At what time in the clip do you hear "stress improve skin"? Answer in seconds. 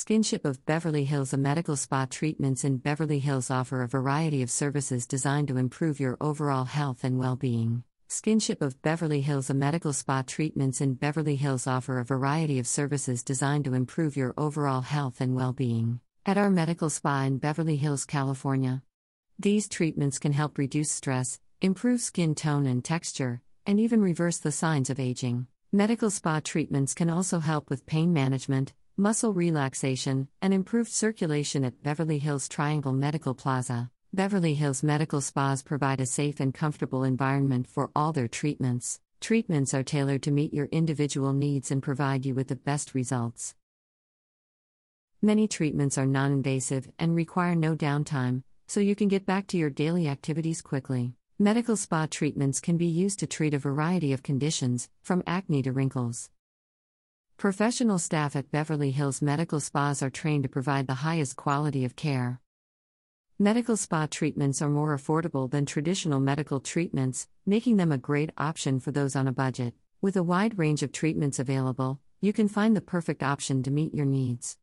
20.92-22.36